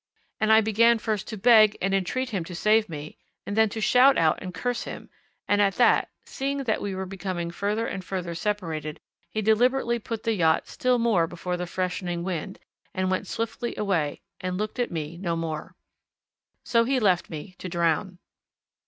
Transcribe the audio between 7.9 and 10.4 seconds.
further separated, he deliberately put the